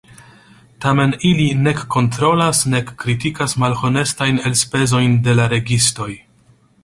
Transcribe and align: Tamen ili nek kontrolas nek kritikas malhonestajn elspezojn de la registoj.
Tamen 0.85 1.11
ili 1.31 1.45
nek 1.65 1.83
kontrolas 1.95 2.63
nek 2.75 2.89
kritikas 3.05 3.55
malhonestajn 3.65 4.41
elspezojn 4.51 5.19
de 5.29 5.39
la 5.41 5.49
registoj. 5.55 6.11